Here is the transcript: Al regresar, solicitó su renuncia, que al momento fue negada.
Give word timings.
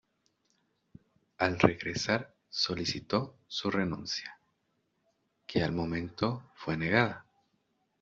Al 1.37 1.59
regresar, 1.59 2.33
solicitó 2.49 3.35
su 3.47 3.69
renuncia, 3.69 4.35
que 5.45 5.61
al 5.61 5.73
momento 5.73 6.49
fue 6.55 6.75
negada. 6.75 7.23